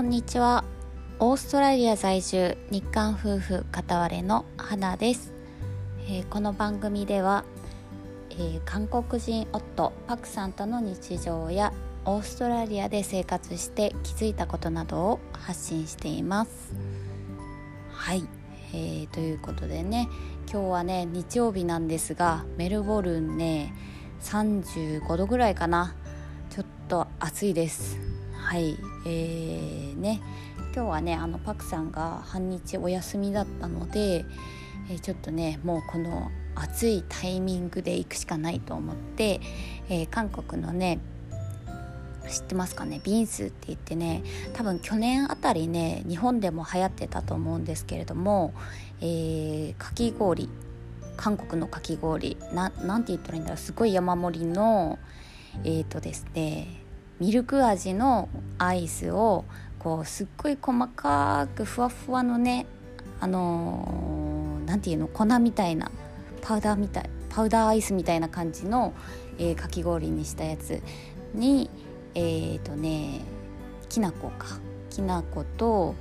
[0.00, 0.64] こんにちは。
[1.18, 5.30] オーストラリア在住日韓夫婦片割れの花です、
[6.08, 7.44] えー、この番組では、
[8.30, 11.74] えー、韓国人夫パクさんとの日常や
[12.06, 16.72] オーストラリアで生活して気づいたことなどを発信しています。
[17.92, 18.26] はい、
[18.72, 20.08] えー、ということでね
[20.50, 23.74] 今日はね日曜日なんですがメルボルンね
[24.22, 25.94] 35度ぐらいかな。
[26.48, 28.09] ちょっと暑いです。
[28.40, 28.76] はい
[29.06, 30.20] えーね、
[30.74, 34.24] 今日はねあのパクさんが半日お休みだったので、
[34.90, 39.40] えー、ちょっとねもうこの暑いタイミングで行くしかないと思って、
[39.88, 40.98] えー、韓国のね
[42.28, 44.22] 知ってますかねビンスって言ってね
[44.52, 48.52] 多分去年あたりね日本でも流行ってたと思うんですけれども、
[49.00, 50.48] えー、かき氷
[51.16, 54.98] 韓国のかき氷ななんて言ったらいいんだろうすごい山盛りの
[55.64, 56.80] えっ、ー、とですね
[57.20, 59.44] ミルク味のアイスを
[59.78, 62.66] こうすっごい細かくふわふわのね
[63.20, 65.90] あのー、ていうの粉みたいな
[66.40, 68.94] パウダーみたいパウダーアイスみたいな感じの、
[69.38, 70.82] えー、かき氷にしたやつ
[71.34, 71.70] に
[72.14, 73.20] えっ、ー、とね
[73.88, 74.58] きな粉か。
[74.90, 75.94] きな粉と、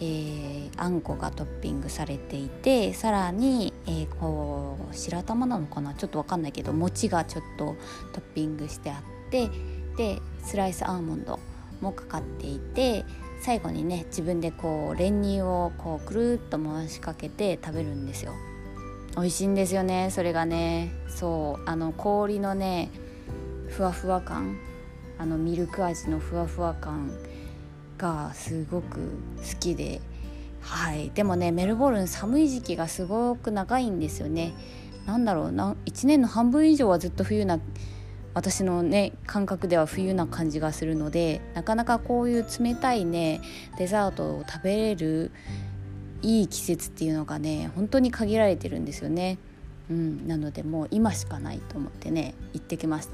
[0.00, 5.92] えー、あんこがトッピングされていてさらに、えー、こう白玉なのかな？
[5.92, 7.76] ちょっと分かんないけど餅がちょっと
[8.14, 9.50] トッピングしてあって
[9.96, 11.38] でスライスアーモンド
[11.80, 13.04] もかかっていて
[13.40, 18.32] 最後にね自分でこう練乳をこうくるっと回しかけて食べるんですよ。
[19.16, 20.92] 美味しいんですよねそれがね。
[21.08, 22.90] そうあの氷のね
[23.68, 24.58] ふわふわ感
[25.18, 27.12] あのミルク味のふわふわ感
[27.98, 28.98] がすごく
[29.36, 30.00] 好きで
[30.60, 31.10] はい。
[31.14, 34.54] でもねメルボルン寒い時期がすごく長いんですよね。
[35.06, 37.60] なんだろうな1年の半分以上はずっと冬な
[38.34, 43.40] 私のね感覚では冬な感じがするのでなかなかこういう冷たいね
[43.78, 45.30] デザートを食べれる
[46.20, 49.38] いい季節っていうのがね本当に限られてるんですよね。
[49.90, 53.12] うん、なのでもう今しかないと思ってね行ってきました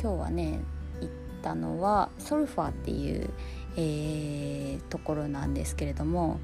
[0.00, 0.60] 今日はね
[1.00, 1.08] 行っ
[1.42, 3.30] たのはソルファーっていう、
[3.76, 6.40] えー、ところなんですけれども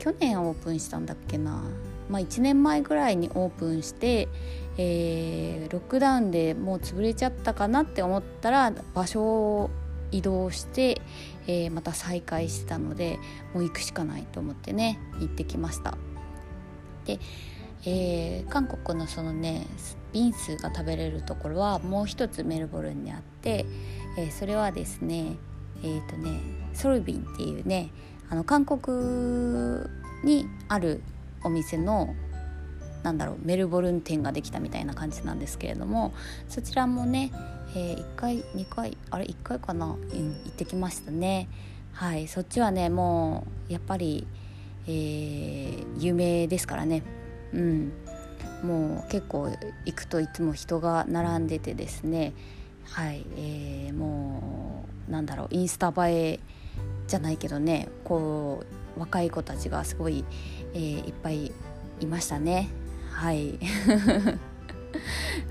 [0.00, 1.62] 去年オープンしたんだっけな
[2.08, 4.28] まあ、1年前ぐらいにオープンして、
[4.76, 9.70] えー、ロックダウンでもう潰れちゃったかなって思ったら場所を
[10.10, 11.00] 移動して、
[11.46, 13.18] えー、また再開してたので
[13.52, 15.96] もう行くしかないと思ってね行ってきました。
[17.04, 17.18] で、
[17.84, 19.66] えー、韓国のそのね
[20.12, 23.66] ビンスが食べれるところはもう一つメルボルンにあって、
[24.16, 25.36] えー、それはですね
[25.82, 26.40] えっ、ー、とね
[26.72, 27.90] ソルビンっていうね
[28.30, 29.86] あの韓国
[30.24, 31.02] にある
[31.44, 32.14] お店の
[33.02, 36.12] なんだろうメルボルン店ができたみたいな感じなんですけれども
[36.48, 37.30] そちらもね、
[37.74, 41.48] えー、1回2回あれ1回かな、うん、行ってきましたね。
[41.92, 44.26] はいそっちはねもうやっぱり、
[44.86, 47.02] えー、有名ですからね。
[47.52, 47.92] うん。
[48.62, 49.48] もう結構
[49.84, 52.32] 行くといつも人が並んでてですね。
[52.84, 56.40] はい、えー、もうなんだろうインスタ映え
[57.06, 60.24] じゃないけどねこう若い子たちがすごい
[60.74, 61.52] えー、いっぱい
[62.00, 62.68] いましたね。
[63.12, 63.58] はい。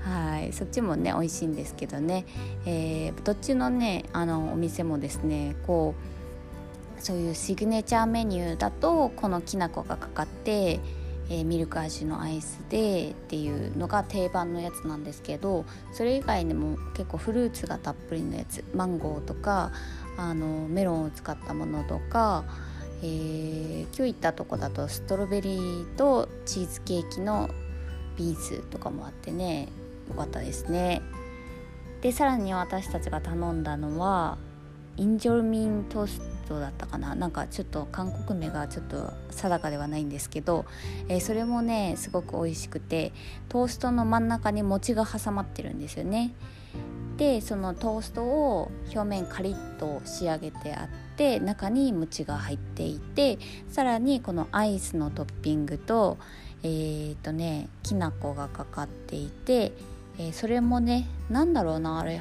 [0.04, 0.52] はい。
[0.52, 2.24] そっちもね美味しいんですけどね、
[2.64, 5.94] えー、どっちのねあのお店もですねこ
[6.98, 10.80] うそういうシグネチャーメニューだとこのきな粉がかかって、
[11.30, 19.72] えー、ミルク味のアイスでっていうのが定番のやつなんですけどそれ以外にも結構フルーツがたっぷりのやつマンゴーとか
[20.16, 22.44] あのメロンを使ったものとか
[23.02, 27.48] えー、今日行ったとこだとストロベリーとチーズケーキの
[28.16, 29.68] ビーズとかもあってね
[30.08, 31.02] よかったですね。
[32.00, 34.38] でさらに私たちが頼んだのは
[34.96, 37.14] インジョルミントーストだったかな。
[37.14, 40.64] なんかちょっと韓国名がちょっと定かではないんですけど、
[41.08, 43.12] えー、それもねすごく美味しくて
[43.48, 46.32] トーストの真ん中に餅が挟まってるんですよね。
[47.18, 53.38] でそのトーストを表面カリッと仕上げてあって中に餅が入っていて
[53.68, 56.16] さらにこのアイスのトッピングと
[56.62, 59.72] えー、とねきな粉がかかっていて、
[60.18, 62.18] えー、それもね何だろうなあれい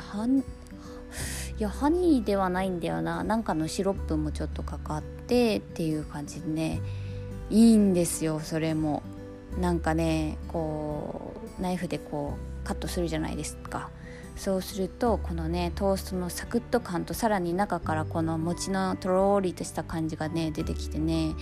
[1.60, 3.24] やハニーではないんだよな。
[3.24, 6.82] なんかのシロップもちょっとかかってっていう感じでね
[7.50, 9.02] いいんですよそれも。
[9.60, 13.90] なんかねこうナイフでこうカットするじゃないですか。
[14.38, 21.34] そうするとこのねトーストのサクッと感とさらに中からこの餅のとろりとした感じがね出てきてね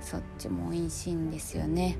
[0.00, 1.98] そっちも美味しいんですよね。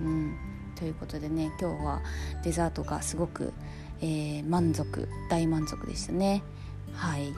[0.00, 0.36] うん、
[0.74, 2.02] ということでね今日は
[2.42, 3.52] デザートがすごく、
[4.00, 6.42] えー、満足大満足でしたね。
[6.92, 7.32] はい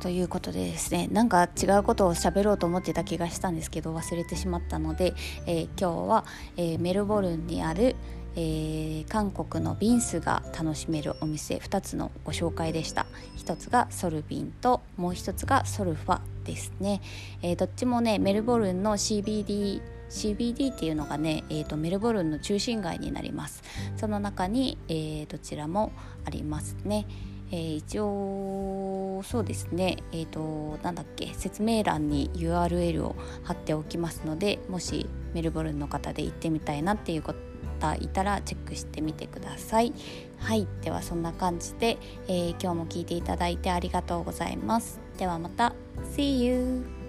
[0.00, 5.14] ということでですねなんか違うことを喋ろうと思ってた気がしたんですけど忘れてしまったので、
[5.46, 6.24] えー、今日は、
[6.56, 7.96] えー、メルボルンにある、
[8.36, 13.06] えー、韓国のビンスが楽しめるお店2つのご紹介でした。
[13.38, 17.00] 1つがソルビンともう1つがソルファですね、
[17.42, 23.62] えー、どっちもねメルボルンの CBD CBD っていうのがね、えーと、メルボルンの中心街になります。
[23.96, 25.92] その中に、えー、どちらも
[26.24, 27.06] ありますね、
[27.50, 29.96] えー、一応そうですね。
[30.12, 37.38] えっ、ー、となんだっけ説明欄に URL を貼っておきますのでもしメルボルンの方で行ってみたいなっていうこと
[37.76, 39.92] 方いたらチェックしてみてください。
[40.38, 40.66] はい。
[40.82, 45.00] ではそんな感じで、えー、今日も聞いていただいてありがとうございます。
[45.18, 45.74] ではまた。
[46.14, 47.05] See you!